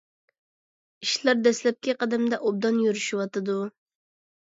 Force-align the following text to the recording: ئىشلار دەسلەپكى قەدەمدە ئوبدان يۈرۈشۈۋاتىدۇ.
ئىشلار 1.07 1.45
دەسلەپكى 1.49 1.97
قەدەمدە 2.01 2.43
ئوبدان 2.43 2.83
يۈرۈشۈۋاتىدۇ. 2.89 3.63